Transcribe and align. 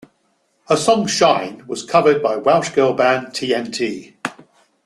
Her 0.67 0.77
song 0.77 1.05
'Shine' 1.05 1.67
was 1.67 1.83
covered 1.83 2.23
by 2.23 2.35
Welsh 2.35 2.69
girl 2.69 2.91
band 2.93 3.27
TnT. 3.35 4.15